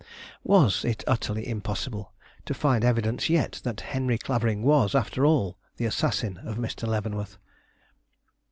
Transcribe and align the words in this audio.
Was 0.43 0.83
it 0.83 1.03
utterly 1.05 1.47
impossible 1.47 2.11
to 2.45 2.55
find 2.55 2.83
evidence 2.83 3.29
yet 3.29 3.61
that 3.63 3.81
Henry 3.81 4.17
Clavering 4.17 4.63
was, 4.63 4.95
after 4.95 5.27
all, 5.27 5.59
the 5.77 5.85
assassin 5.85 6.39
of 6.39 6.57
Mr. 6.57 6.87
Leavenworth? 6.87 7.37